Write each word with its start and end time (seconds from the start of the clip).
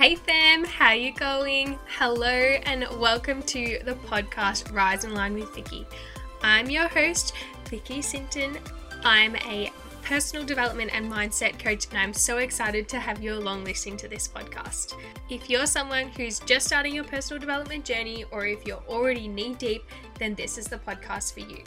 Hey 0.00 0.14
fam, 0.14 0.64
how 0.64 0.92
you 0.92 1.12
going? 1.12 1.78
Hello 1.98 2.24
and 2.24 2.86
welcome 2.98 3.42
to 3.42 3.80
the 3.84 3.92
podcast 4.06 4.74
Rise 4.74 5.04
and 5.04 5.12
Align 5.12 5.34
with 5.34 5.54
Vicky. 5.54 5.86
I'm 6.42 6.70
your 6.70 6.88
host, 6.88 7.34
Vicky 7.68 8.00
Sinton. 8.00 8.56
I'm 9.04 9.36
a 9.36 9.70
personal 10.02 10.46
development 10.46 10.92
and 10.94 11.12
mindset 11.12 11.58
coach, 11.58 11.86
and 11.90 11.98
I'm 11.98 12.14
so 12.14 12.38
excited 12.38 12.88
to 12.88 12.98
have 12.98 13.22
you 13.22 13.34
along 13.34 13.64
listening 13.64 13.98
to 13.98 14.08
this 14.08 14.26
podcast. 14.26 14.94
If 15.28 15.50
you're 15.50 15.66
someone 15.66 16.08
who's 16.16 16.38
just 16.40 16.66
starting 16.66 16.94
your 16.94 17.04
personal 17.04 17.38
development 17.38 17.84
journey, 17.84 18.24
or 18.30 18.46
if 18.46 18.66
you're 18.66 18.82
already 18.88 19.28
knee 19.28 19.54
deep, 19.58 19.84
then 20.18 20.34
this 20.34 20.56
is 20.56 20.64
the 20.64 20.78
podcast 20.78 21.34
for 21.34 21.40
you. 21.40 21.62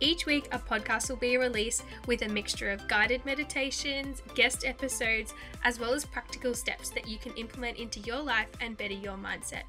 Each 0.00 0.26
week, 0.26 0.46
a 0.52 0.60
podcast 0.60 1.08
will 1.08 1.16
be 1.16 1.36
released 1.38 1.84
with 2.06 2.22
a 2.22 2.28
mixture 2.28 2.70
of 2.70 2.86
guided 2.86 3.24
meditations, 3.26 4.22
guest 4.36 4.64
episodes, 4.64 5.34
as 5.64 5.80
well 5.80 5.92
as 5.92 6.04
practical 6.04 6.54
steps 6.54 6.90
that 6.90 7.08
you 7.08 7.18
can 7.18 7.32
implement 7.34 7.78
into 7.78 7.98
your 8.00 8.20
life 8.20 8.48
and 8.60 8.76
better 8.76 8.94
your 8.94 9.16
mindset. 9.16 9.64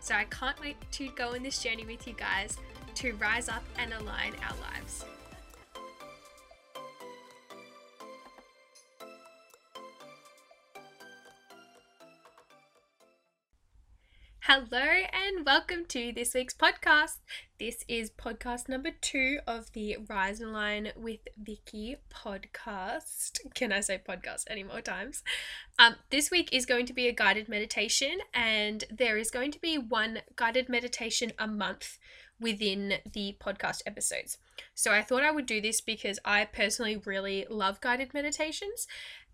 So, 0.00 0.14
I 0.14 0.24
can't 0.24 0.58
wait 0.60 0.76
to 0.92 1.08
go 1.08 1.34
on 1.34 1.42
this 1.42 1.62
journey 1.62 1.84
with 1.84 2.06
you 2.06 2.14
guys 2.14 2.56
to 2.94 3.12
rise 3.14 3.50
up 3.50 3.64
and 3.78 3.92
align 3.92 4.32
our 4.48 4.56
lives. 4.72 5.04
Hello 14.48 14.78
and 14.78 15.44
welcome 15.44 15.86
to 15.86 16.12
this 16.12 16.32
week's 16.32 16.54
podcast. 16.54 17.16
This 17.58 17.84
is 17.88 18.10
podcast 18.10 18.68
number 18.68 18.90
two 19.00 19.40
of 19.44 19.72
the 19.72 19.96
Rise 20.08 20.38
and 20.38 20.50
Align 20.50 20.92
with 20.94 21.18
Vicky 21.36 21.96
podcast. 22.14 23.40
Can 23.54 23.72
I 23.72 23.80
say 23.80 24.00
podcast 24.08 24.44
any 24.48 24.62
more 24.62 24.80
times? 24.80 25.24
Um, 25.80 25.96
this 26.10 26.30
week 26.30 26.50
is 26.52 26.64
going 26.64 26.86
to 26.86 26.92
be 26.92 27.08
a 27.08 27.12
guided 27.12 27.48
meditation, 27.48 28.18
and 28.32 28.84
there 28.88 29.18
is 29.18 29.32
going 29.32 29.50
to 29.50 29.60
be 29.60 29.78
one 29.78 30.20
guided 30.36 30.68
meditation 30.68 31.32
a 31.40 31.48
month 31.48 31.98
within 32.40 32.98
the 33.12 33.36
podcast 33.44 33.82
episodes. 33.84 34.38
So 34.76 34.92
I 34.92 35.02
thought 35.02 35.24
I 35.24 35.32
would 35.32 35.46
do 35.46 35.60
this 35.60 35.80
because 35.80 36.20
I 36.24 36.44
personally 36.44 36.98
really 37.04 37.46
love 37.50 37.80
guided 37.80 38.14
meditations 38.14 38.86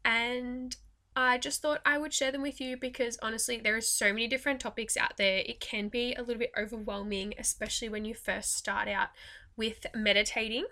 and 0.07 0.75
I 1.15 1.39
just 1.39 1.61
thought 1.61 1.83
I 1.85 1.99
would 1.99 2.15
share 2.15 2.33
them 2.33 2.43
with 2.43 2.61
you 2.61 2.77
because 2.77 3.19
honestly, 3.23 3.59
there 3.59 3.77
are 3.77 3.83
so 3.83 4.13
many 4.13 4.29
different 4.29 4.61
topics 4.61 4.97
out 4.97 5.19
there. 5.19 5.39
It 5.39 5.61
can 5.61 5.89
be 5.89 6.15
a 6.15 6.23
little 6.23 6.39
bit 6.39 6.53
overwhelming, 6.59 7.35
especially 7.39 7.91
when 7.91 8.05
you 8.05 8.15
first 8.15 8.57
start 8.57 8.89
out 8.89 9.09
with 9.57 9.87
meditating. 9.95 10.65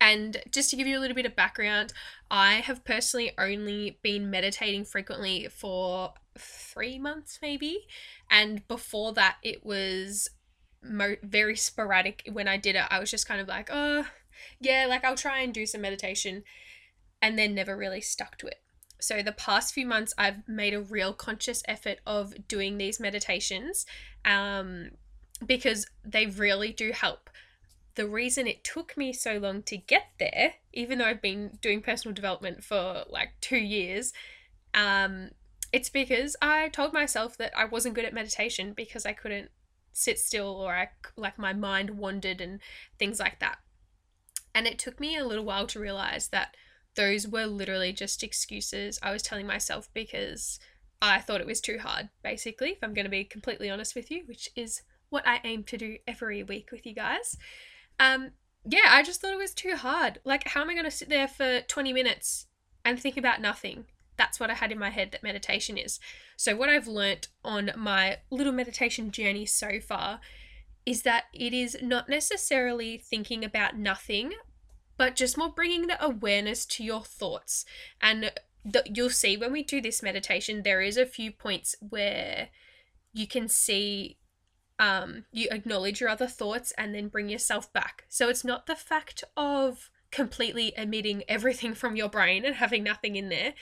And 0.00 0.42
just 0.50 0.70
to 0.70 0.76
give 0.76 0.86
you 0.86 0.98
a 0.98 1.00
little 1.00 1.14
bit 1.14 1.26
of 1.26 1.36
background, 1.36 1.92
I 2.30 2.54
have 2.56 2.84
personally 2.84 3.32
only 3.38 3.98
been 4.02 4.30
meditating 4.30 4.84
frequently 4.84 5.48
for 5.48 6.14
three 6.38 6.98
months, 6.98 7.38
maybe. 7.42 7.86
And 8.30 8.66
before 8.68 9.12
that, 9.14 9.36
it 9.42 9.64
was 9.64 10.28
mo- 10.82 11.16
very 11.22 11.56
sporadic. 11.56 12.28
When 12.30 12.48
I 12.48 12.56
did 12.56 12.76
it, 12.76 12.84
I 12.90 13.00
was 13.00 13.10
just 13.10 13.28
kind 13.28 13.40
of 13.40 13.48
like, 13.48 13.68
oh, 13.72 14.06
yeah, 14.60 14.86
like 14.88 15.04
I'll 15.04 15.16
try 15.16 15.40
and 15.40 15.52
do 15.52 15.66
some 15.66 15.80
meditation, 15.80 16.44
and 17.22 17.38
then 17.38 17.54
never 17.54 17.76
really 17.76 18.02
stuck 18.02 18.36
to 18.38 18.46
it. 18.46 18.60
So, 18.98 19.22
the 19.22 19.32
past 19.32 19.74
few 19.74 19.86
months, 19.86 20.14
I've 20.16 20.48
made 20.48 20.74
a 20.74 20.80
real 20.80 21.12
conscious 21.12 21.62
effort 21.68 21.98
of 22.06 22.48
doing 22.48 22.78
these 22.78 22.98
meditations 22.98 23.86
um, 24.24 24.90
because 25.44 25.86
they 26.04 26.26
really 26.26 26.72
do 26.72 26.92
help. 26.92 27.30
The 27.94 28.06
reason 28.06 28.46
it 28.46 28.64
took 28.64 28.96
me 28.96 29.12
so 29.12 29.38
long 29.38 29.62
to 29.64 29.76
get 29.76 30.08
there, 30.18 30.54
even 30.72 30.98
though 30.98 31.06
I've 31.06 31.22
been 31.22 31.58
doing 31.62 31.80
personal 31.80 32.14
development 32.14 32.62
for 32.62 33.04
like 33.08 33.30
two 33.40 33.58
years, 33.58 34.12
um, 34.74 35.30
it's 35.72 35.88
because 35.88 36.36
I 36.40 36.68
told 36.68 36.92
myself 36.92 37.36
that 37.38 37.52
I 37.56 37.64
wasn't 37.64 37.94
good 37.94 38.04
at 38.04 38.14
meditation 38.14 38.72
because 38.74 39.06
I 39.06 39.12
couldn't 39.12 39.50
sit 39.92 40.18
still 40.18 40.48
or 40.48 40.74
I 40.74 40.90
like 41.16 41.38
my 41.38 41.54
mind 41.54 41.90
wandered 41.90 42.40
and 42.40 42.60
things 42.98 43.18
like 43.18 43.40
that. 43.40 43.58
And 44.54 44.66
it 44.66 44.78
took 44.78 45.00
me 45.00 45.16
a 45.16 45.26
little 45.26 45.44
while 45.44 45.66
to 45.68 45.80
realize 45.80 46.28
that 46.28 46.56
those 46.96 47.28
were 47.28 47.46
literally 47.46 47.92
just 47.92 48.22
excuses 48.22 48.98
I 49.02 49.12
was 49.12 49.22
telling 49.22 49.46
myself 49.46 49.88
because 49.94 50.58
I 51.00 51.20
thought 51.20 51.40
it 51.40 51.46
was 51.46 51.60
too 51.60 51.78
hard, 51.78 52.08
basically, 52.22 52.70
if 52.70 52.78
I'm 52.82 52.94
going 52.94 53.04
to 53.04 53.10
be 53.10 53.24
completely 53.24 53.70
honest 53.70 53.94
with 53.94 54.10
you, 54.10 54.22
which 54.26 54.50
is 54.56 54.82
what 55.10 55.26
I 55.26 55.40
aim 55.44 55.62
to 55.64 55.76
do 55.76 55.98
every 56.06 56.42
week 56.42 56.70
with 56.72 56.86
you 56.86 56.94
guys. 56.94 57.36
Um, 58.00 58.32
yeah, 58.64 58.88
I 58.88 59.02
just 59.02 59.20
thought 59.20 59.32
it 59.32 59.38
was 59.38 59.54
too 59.54 59.76
hard. 59.76 60.20
Like, 60.24 60.48
how 60.48 60.62
am 60.62 60.70
I 60.70 60.74
going 60.74 60.84
to 60.84 60.90
sit 60.90 61.08
there 61.08 61.28
for 61.28 61.60
20 61.60 61.92
minutes 61.92 62.46
and 62.84 62.98
think 62.98 63.16
about 63.16 63.40
nothing? 63.40 63.84
That's 64.16 64.40
what 64.40 64.50
I 64.50 64.54
had 64.54 64.72
in 64.72 64.78
my 64.78 64.90
head 64.90 65.12
that 65.12 65.22
meditation 65.22 65.76
is. 65.76 66.00
So, 66.36 66.56
what 66.56 66.70
I've 66.70 66.88
learnt 66.88 67.28
on 67.44 67.70
my 67.76 68.18
little 68.30 68.52
meditation 68.52 69.10
journey 69.10 69.46
so 69.46 69.78
far 69.80 70.20
is 70.86 71.02
that 71.02 71.24
it 71.34 71.52
is 71.52 71.76
not 71.82 72.08
necessarily 72.08 72.96
thinking 72.96 73.44
about 73.44 73.76
nothing, 73.76 74.32
but 74.96 75.16
just 75.16 75.36
more 75.36 75.50
bringing 75.50 75.86
the 75.86 76.02
awareness 76.04 76.64
to 76.66 76.84
your 76.84 77.02
thoughts. 77.02 77.64
And 78.00 78.32
you'll 78.86 79.10
see 79.10 79.36
when 79.36 79.52
we 79.52 79.62
do 79.62 79.80
this 79.80 80.02
meditation, 80.02 80.62
there 80.62 80.80
is 80.80 80.96
a 80.96 81.06
few 81.06 81.30
points 81.30 81.74
where 81.80 82.48
you 83.12 83.26
can 83.26 83.48
see 83.48 84.18
um, 84.78 85.24
you 85.32 85.48
acknowledge 85.50 86.00
your 86.00 86.10
other 86.10 86.26
thoughts 86.26 86.72
and 86.76 86.94
then 86.94 87.08
bring 87.08 87.28
yourself 87.28 87.72
back. 87.72 88.04
So 88.08 88.28
it's 88.28 88.44
not 88.44 88.66
the 88.66 88.76
fact 88.76 89.24
of 89.36 89.90
completely 90.10 90.72
emitting 90.76 91.22
everything 91.28 91.74
from 91.74 91.96
your 91.96 92.08
brain 92.08 92.44
and 92.44 92.56
having 92.56 92.82
nothing 92.82 93.16
in 93.16 93.28
there, 93.28 93.54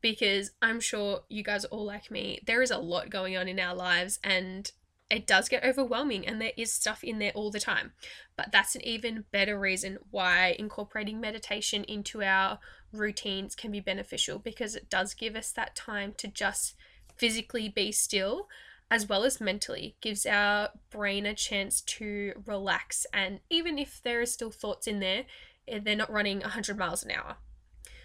because 0.00 0.52
I'm 0.62 0.80
sure 0.80 1.22
you 1.28 1.42
guys 1.42 1.64
are 1.64 1.68
all 1.68 1.86
like 1.86 2.10
me. 2.10 2.40
There 2.46 2.62
is 2.62 2.70
a 2.70 2.78
lot 2.78 3.10
going 3.10 3.36
on 3.36 3.48
in 3.48 3.58
our 3.58 3.74
lives, 3.74 4.18
and 4.22 4.70
it 5.10 5.26
does 5.26 5.48
get 5.48 5.64
overwhelming 5.64 6.26
and 6.26 6.40
there 6.40 6.52
is 6.56 6.72
stuff 6.72 7.02
in 7.02 7.18
there 7.18 7.32
all 7.34 7.50
the 7.50 7.60
time. 7.60 7.92
But 8.36 8.52
that's 8.52 8.74
an 8.74 8.84
even 8.84 9.24
better 9.32 9.58
reason 9.58 9.98
why 10.10 10.54
incorporating 10.58 11.20
meditation 11.20 11.84
into 11.84 12.22
our 12.22 12.58
routines 12.92 13.54
can 13.54 13.70
be 13.70 13.80
beneficial 13.80 14.38
because 14.38 14.74
it 14.74 14.90
does 14.90 15.14
give 15.14 15.34
us 15.36 15.52
that 15.52 15.74
time 15.74 16.14
to 16.18 16.28
just 16.28 16.74
physically 17.16 17.68
be 17.68 17.92
still 17.92 18.48
as 18.90 19.06
well 19.06 19.24
as 19.24 19.40
mentally 19.40 19.96
gives 20.00 20.24
our 20.24 20.70
brain 20.90 21.26
a 21.26 21.34
chance 21.34 21.82
to 21.82 22.32
relax 22.46 23.06
and 23.12 23.40
even 23.50 23.78
if 23.78 24.00
there 24.02 24.20
are 24.20 24.26
still 24.26 24.50
thoughts 24.50 24.86
in 24.86 25.00
there 25.00 25.24
eh, 25.66 25.78
they're 25.82 25.96
not 25.96 26.10
running 26.10 26.40
100 26.40 26.78
miles 26.78 27.04
an 27.04 27.10
hour 27.10 27.36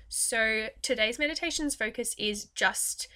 so 0.10 0.68
today's 0.82 1.18
meditation's 1.18 1.76
focus 1.76 2.16
is 2.18 2.46
just 2.56 3.08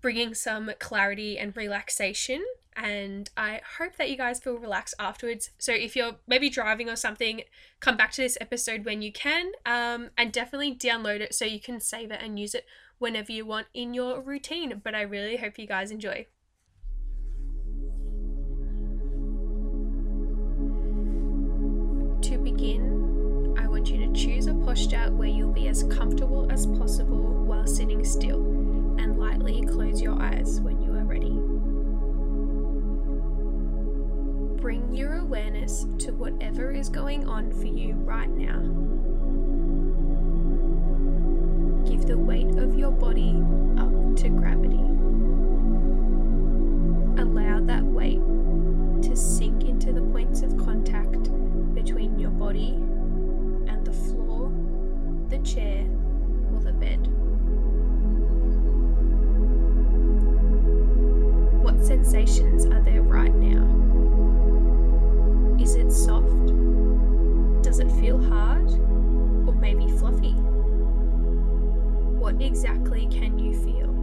bringing 0.00 0.34
some 0.34 0.70
clarity 0.78 1.38
and 1.38 1.56
relaxation 1.56 2.44
and 2.78 3.28
I 3.36 3.60
hope 3.78 3.96
that 3.96 4.08
you 4.08 4.16
guys 4.16 4.38
feel 4.38 4.56
relaxed 4.56 4.94
afterwards. 5.00 5.50
So 5.58 5.72
if 5.72 5.96
you're 5.96 6.16
maybe 6.28 6.48
driving 6.48 6.88
or 6.88 6.96
something, 6.96 7.42
come 7.80 7.96
back 7.96 8.12
to 8.12 8.22
this 8.22 8.38
episode 8.40 8.84
when 8.84 9.02
you 9.02 9.12
can, 9.12 9.50
um, 9.66 10.10
and 10.16 10.32
definitely 10.32 10.76
download 10.76 11.20
it 11.20 11.34
so 11.34 11.44
you 11.44 11.60
can 11.60 11.80
save 11.80 12.12
it 12.12 12.20
and 12.22 12.38
use 12.38 12.54
it 12.54 12.64
whenever 12.98 13.32
you 13.32 13.44
want 13.44 13.66
in 13.74 13.94
your 13.94 14.20
routine. 14.20 14.80
But 14.82 14.94
I 14.94 15.02
really 15.02 15.36
hope 15.36 15.58
you 15.58 15.66
guys 15.66 15.90
enjoy. 15.90 16.26
To 22.22 22.38
begin, 22.38 23.56
I 23.58 23.66
want 23.66 23.90
you 23.90 24.06
to 24.06 24.12
choose 24.12 24.46
a 24.46 24.54
posture 24.54 25.10
where 25.12 25.28
you'll 25.28 25.52
be 25.52 25.66
as 25.66 25.82
comfortable 25.82 26.50
as 26.50 26.66
possible 26.66 27.44
while 27.44 27.66
sitting 27.66 28.04
still, 28.04 28.44
and 28.98 29.18
lightly 29.18 29.62
close 29.62 30.00
your 30.00 30.20
eyes 30.20 30.60
when 30.60 30.80
you 30.80 30.87
Bring 34.60 34.92
your 34.92 35.18
awareness 35.18 35.86
to 36.00 36.10
whatever 36.10 36.72
is 36.72 36.88
going 36.88 37.28
on 37.28 37.52
for 37.52 37.66
you 37.66 37.94
right 37.94 38.28
now. 38.28 38.58
Give 41.88 42.04
the 42.04 42.18
weight 42.18 42.58
of 42.58 42.76
your 42.76 42.90
body 42.90 43.40
up 43.78 44.16
to 44.16 44.28
gravity. 44.30 44.82
Allow 47.22 47.60
that 47.66 47.84
weight 47.84 48.20
to 49.04 49.14
sink 49.14 49.62
into 49.62 49.92
the 49.92 50.02
points 50.02 50.42
of 50.42 50.56
contact 50.58 51.30
between 51.72 52.18
your 52.18 52.30
body 52.30 52.70
and 53.68 53.86
the 53.86 53.92
floor, 53.92 54.50
the 55.28 55.38
chair, 55.38 55.86
or 56.52 56.60
the 56.60 56.72
bed. 56.72 57.06
What 61.62 61.86
sensations 61.86 62.66
are 62.66 62.82
there 62.82 63.02
right 63.02 63.32
now? 63.32 63.77
Soft? 66.04 66.52
Does 67.62 67.80
it 67.80 67.90
feel 68.00 68.22
hard? 68.22 68.70
Or 69.48 69.52
maybe 69.52 69.88
fluffy? 69.98 70.34
What 72.20 72.40
exactly 72.40 73.08
can 73.10 73.36
you 73.36 73.52
feel? 73.64 73.97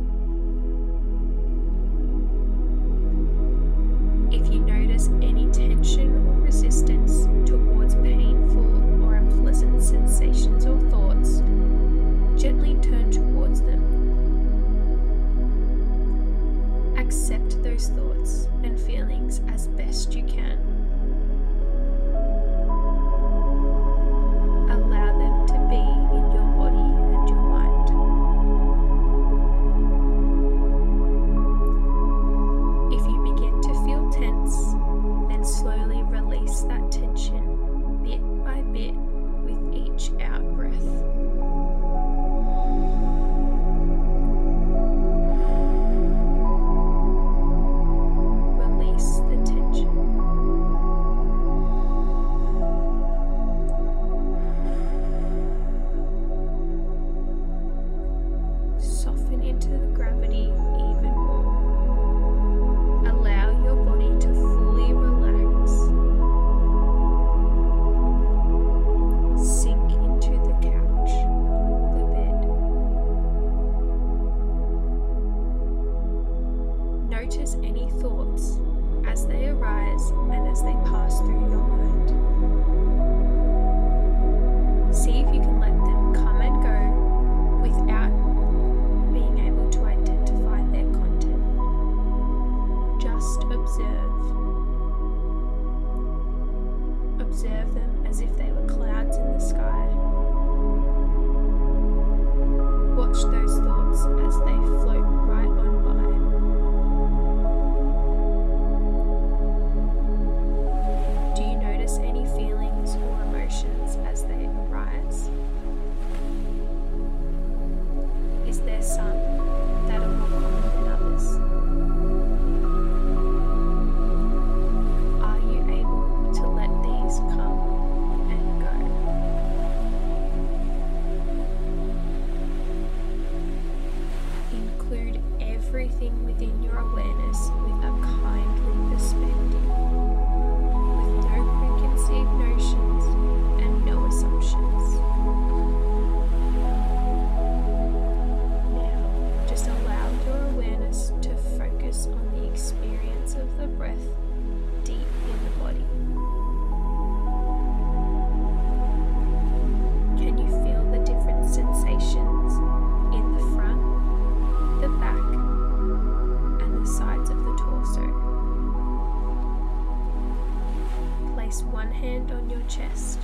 place 171.45 171.62
one 171.62 171.92
hand 171.92 172.31
on 172.31 172.50
your 172.50 172.62
chest. 172.62 173.19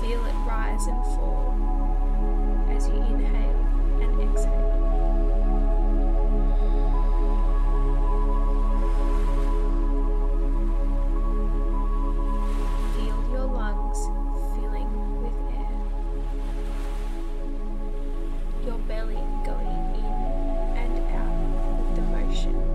Feel 0.00 0.24
it 0.26 0.34
rise 0.46 0.86
and 0.86 1.04
fall 1.16 1.56
as 2.70 2.86
you 2.86 2.94
inhale 2.94 3.66
and 4.00 4.20
exhale. 4.22 4.70
Feel 12.94 13.18
your 13.32 13.46
lungs 13.46 13.98
filling 14.54 14.90
with 15.20 15.38
air, 15.56 15.80
your 18.64 18.78
belly 18.86 19.18
going 19.44 19.82
in 19.96 20.14
and 20.76 20.94
out 21.16 21.36
with 21.80 21.96
the 21.96 22.02
motion. 22.02 22.73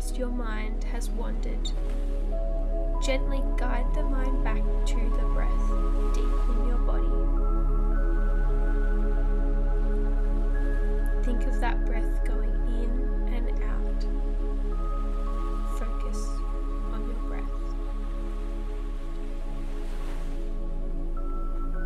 farthest 0.00 0.18
your 0.18 0.28
mind 0.28 0.84
has 0.84 1.10
wandered. 1.10 1.70
Gently 3.02 3.42
guide 3.56 3.86
the 3.94 4.02
mind 4.02 4.42
back 4.42 4.62
to 4.86 4.94
the 4.94 5.26
breath 5.34 5.68
deep 6.14 6.24
in 6.24 6.66
your 6.66 6.78
body. 6.78 7.08
Think 11.24 11.42
of 11.42 11.60
that 11.60 11.84
breath 11.86 12.24
going 12.24 12.50
in 12.82 13.34
and 13.34 13.62
out. 13.62 14.02
Focus 15.78 16.28
on 16.92 17.06
your 17.06 17.22
breath. 17.28 17.58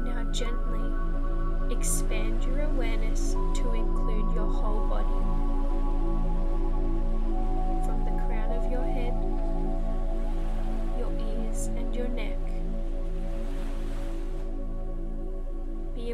Now, 0.05 0.31
gently 0.33 1.75
expand 1.77 2.45
your 2.45 2.61
awareness 2.61 3.34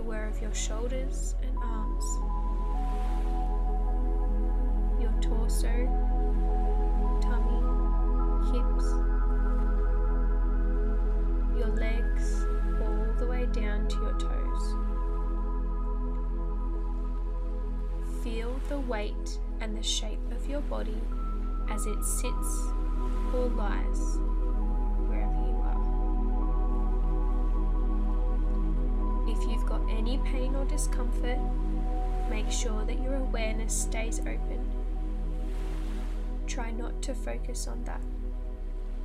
aware 0.00 0.26
of 0.26 0.40
your 0.40 0.54
shoulders 0.54 1.34
and 1.42 1.56
arms, 1.58 2.04
your 4.98 5.12
torso, 5.20 5.68
tummy, 7.20 7.60
hips, 8.50 8.86
your 11.58 11.68
legs, 11.76 12.46
all 12.80 13.14
the 13.18 13.26
way 13.26 13.44
down 13.52 13.86
to 13.88 13.96
your 13.96 14.18
toes. 14.18 14.74
Feel 18.24 18.58
the 18.70 18.80
weight 18.80 19.38
and 19.60 19.76
the 19.76 19.82
shape 19.82 20.32
of 20.32 20.48
your 20.48 20.62
body 20.62 21.00
as 21.70 21.84
it 21.84 22.02
sits 22.02 22.72
or 23.34 23.50
lies. 23.54 24.39
Any 30.10 30.18
pain 30.30 30.56
or 30.56 30.64
discomfort, 30.64 31.38
make 32.28 32.50
sure 32.50 32.84
that 32.84 33.00
your 33.00 33.14
awareness 33.14 33.72
stays 33.72 34.18
open. 34.20 34.68
Try 36.48 36.72
not 36.72 37.00
to 37.02 37.14
focus 37.14 37.68
on 37.68 37.84
that. 37.84 38.00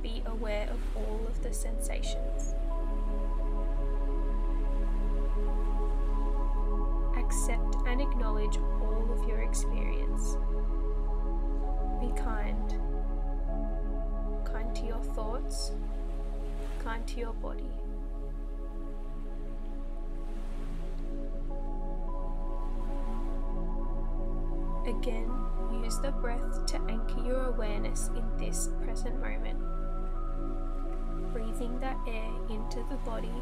Be 0.02 0.22
aware 0.26 0.68
of 0.68 0.80
all 0.96 1.20
of 1.28 1.40
the 1.44 1.52
sensations. 1.52 2.54
Accept 7.16 7.76
and 7.86 8.00
acknowledge 8.00 8.56
all 8.56 9.06
of 9.12 9.28
your 9.28 9.42
experience. 9.42 10.36
Be 12.00 12.10
kind. 12.20 12.80
Kind 14.44 14.74
to 14.74 14.86
your 14.86 15.02
thoughts, 15.14 15.70
kind 16.82 17.06
to 17.06 17.20
your 17.20 17.32
body. 17.34 17.70
Again, 24.86 25.28
use 25.82 25.98
the 25.98 26.12
breath 26.12 26.64
to 26.66 26.76
anchor 26.88 27.20
your 27.26 27.46
awareness 27.46 28.08
in 28.16 28.24
this 28.38 28.68
present 28.84 29.20
moment. 29.20 29.58
Breathing 31.32 31.80
that 31.80 31.96
air 32.06 32.30
into 32.48 32.84
the 32.88 32.96
body, 33.04 33.34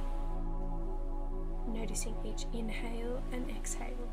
noticing 1.68 2.14
each 2.24 2.46
inhale 2.54 3.22
and 3.32 3.50
exhale. 3.50 4.08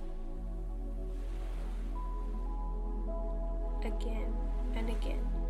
Again 3.85 4.33
and 4.75 4.89
again. 4.89 5.40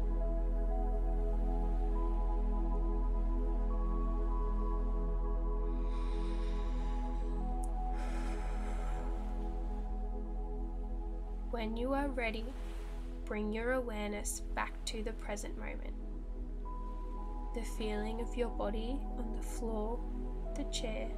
When 11.52 11.76
you 11.76 11.94
are 11.94 12.08
ready, 12.08 12.46
bring 13.26 13.52
your 13.52 13.74
awareness 13.74 14.42
back 14.56 14.74
to 14.86 15.04
the 15.04 15.12
present 15.12 15.58
moment. 15.58 15.94
The 17.54 17.64
feeling 17.78 18.22
of 18.22 18.38
your 18.38 18.48
body 18.48 18.98
on 19.18 19.36
the 19.36 19.44
floor, 19.44 20.00
the 20.56 20.64
chair, 20.72 21.10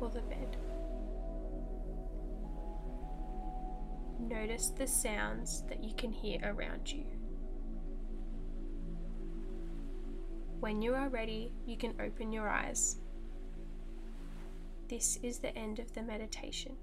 or 0.00 0.08
the 0.08 0.20
bed. 0.20 0.56
Notice 4.20 4.68
the 4.68 4.86
sounds 4.86 5.64
that 5.68 5.82
you 5.82 5.92
can 5.96 6.12
hear 6.12 6.38
around 6.44 6.92
you. 6.92 7.04
When 10.60 10.80
you 10.82 10.94
are 10.94 11.08
ready, 11.08 11.52
you 11.66 11.76
can 11.76 11.94
open 12.00 12.32
your 12.32 12.48
eyes. 12.48 12.98
This 14.88 15.18
is 15.24 15.40
the 15.40 15.56
end 15.58 15.80
of 15.80 15.92
the 15.94 16.02
meditation. 16.02 16.76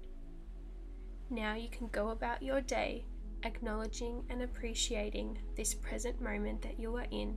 Now 1.30 1.54
you 1.54 1.68
can 1.68 1.88
go 1.88 2.08
about 2.08 2.42
your 2.42 2.60
day 2.60 3.04
acknowledging 3.44 4.24
and 4.30 4.42
appreciating 4.42 5.38
this 5.56 5.74
present 5.74 6.20
moment 6.20 6.62
that 6.62 6.78
you 6.80 6.96
are 6.96 7.06
in, 7.10 7.36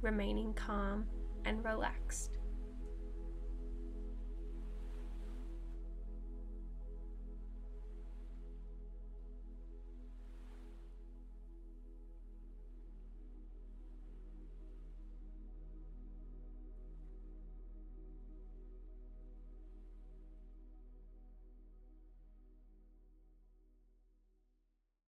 remaining 0.00 0.54
calm 0.54 1.06
and 1.44 1.64
relaxed. 1.64 2.35